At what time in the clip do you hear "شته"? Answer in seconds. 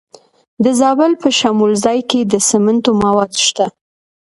3.45-3.65